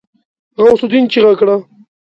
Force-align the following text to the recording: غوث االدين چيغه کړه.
غوث 0.61 0.81
االدين 0.83 1.05
چيغه 1.11 1.33
کړه. 1.39 1.55